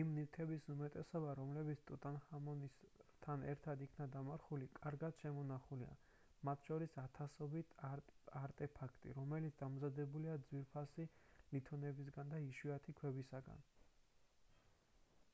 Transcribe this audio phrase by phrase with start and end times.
[0.00, 5.96] იმ ნივთების უმეტესობა რომლებიც ტუტანხამონთან ერთად იქნა დამარხული კარგად შემონახულია
[6.50, 7.74] მათ შორის ათასობით
[8.44, 11.08] არტეფაქტი რომელიც დამზადებულია ძვირფასი
[11.58, 13.70] ლითონებისგან და იშვიათი ქვებისგან